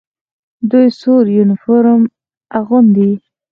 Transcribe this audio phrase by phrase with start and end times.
[0.69, 2.01] دوی سور یونیفورم
[2.59, 3.11] اغوندي.